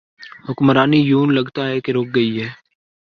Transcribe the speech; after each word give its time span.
حکمرانی 0.49 0.99
یوں 1.01 1.25
لگتا 1.27 1.67
ہے 1.67 1.79
کہ 1.81 1.91
رک 1.91 2.07
گئی 2.15 2.31
ہے۔ 2.41 2.49